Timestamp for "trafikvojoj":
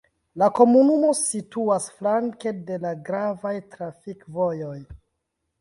3.77-4.77